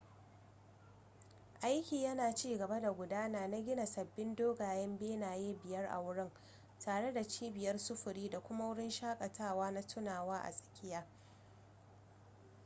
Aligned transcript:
aiki 1.61 1.97
yana 2.03 2.35
cigaba 2.35 2.79
da 2.81 2.91
gudana 2.91 3.47
na 3.47 3.61
gina 3.61 3.85
sababbin 3.85 4.35
dogayen 4.35 4.97
benaye 4.99 5.53
biyar 5.63 5.85
a 5.85 5.99
wurin 5.99 6.31
tare 6.79 7.11
da 7.13 7.23
cibiyar 7.27 7.77
sufuri 7.79 8.29
da 8.29 8.39
kuma 8.39 8.65
wurin 8.67 8.89
shaƙatawa 8.89 9.71
na 9.71 9.81
tunawa 9.87 10.39
a 10.43 10.51
tsakiya 10.51 11.07